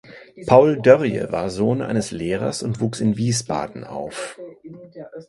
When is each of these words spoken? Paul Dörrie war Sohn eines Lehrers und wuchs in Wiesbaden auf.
Paul 0.47 0.81
Dörrie 0.81 1.27
war 1.29 1.51
Sohn 1.51 1.83
eines 1.83 2.09
Lehrers 2.09 2.63
und 2.63 2.79
wuchs 2.79 3.01
in 3.01 3.17
Wiesbaden 3.17 3.83
auf. 3.83 4.39